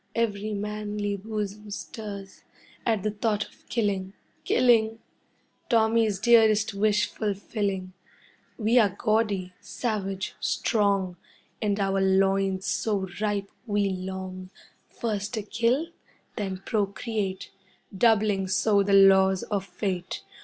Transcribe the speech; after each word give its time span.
Every 0.15 0.55
manly 0.55 1.15
bosom 1.15 1.69
stirs 1.69 2.41
At 2.87 3.03
the 3.03 3.11
thought 3.11 3.47
of 3.47 3.69
killing 3.69 4.13
killing! 4.45 4.97
Tommy's 5.69 6.17
dearest 6.17 6.73
wish 6.73 7.05
fulfilling. 7.05 7.93
We 8.57 8.79
are 8.79 8.95
gaudy, 8.97 9.53
savage, 9.59 10.33
strong, 10.39 11.17
And 11.61 11.79
our 11.79 12.01
loins 12.01 12.65
so 12.65 13.07
ripe 13.21 13.51
we 13.67 13.91
long 13.91 14.49
First 14.89 15.35
to 15.35 15.43
kill, 15.43 15.89
then 16.35 16.63
procreate, 16.65 17.51
Doubling 17.95 18.47
so 18.47 18.81
the 18.81 18.93
laws 18.93 19.43
of 19.43 19.65
Fate. 19.65 20.23